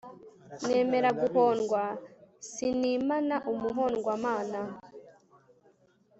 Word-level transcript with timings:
Nemera 0.67 1.09
guhondwa 1.19 1.81
sinimana 2.49 3.35
umuhondwamana 3.51 4.61